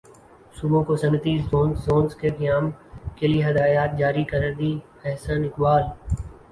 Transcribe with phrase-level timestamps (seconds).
[0.55, 2.65] صوبوں کو صنعتی زونز کے قیام
[3.17, 4.75] کیلئے ہدایات جاری کردیں
[5.07, 5.83] احسن اقبال